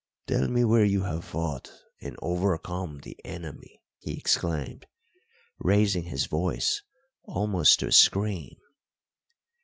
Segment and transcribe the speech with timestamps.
[0.25, 4.87] "Tell me where you have fought and overcome the enemy," he exclaimed,
[5.59, 6.81] raising his voice
[7.25, 8.57] almost to a scream.